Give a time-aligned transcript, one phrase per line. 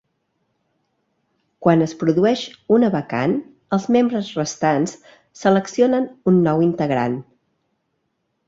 [1.65, 2.41] Quan es produeix
[2.77, 3.35] una vacant,
[3.77, 4.97] els membres restants
[5.43, 7.21] seleccionen un nou integrant.